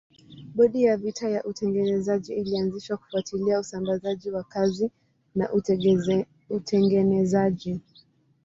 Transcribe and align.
Bodi 0.55 0.83
ya 0.83 0.97
vita 0.97 1.29
ya 1.29 1.43
utengenezaji 1.43 2.33
ilianzishwa 2.33 2.97
kufuatilia 2.97 3.59
usambazaji 3.59 4.31
wa 4.31 4.43
kazi 4.43 4.91
na 5.35 5.53
utengenezaji. 6.49 7.79